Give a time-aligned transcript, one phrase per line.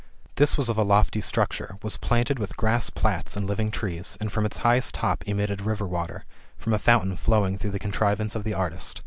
[0.37, 4.23] This Avas of a lofty structure, was planted with grass plats and living trees, I
[4.23, 6.25] and from its highest top emitted river water,
[6.57, 8.99] from a fountain flowing through the contrivance of the artist.